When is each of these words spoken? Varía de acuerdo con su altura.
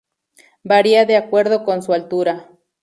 Varía 0.63 1.05
de 1.05 1.15
acuerdo 1.15 1.63
con 1.63 1.83
su 1.83 1.93
altura. 1.93 2.49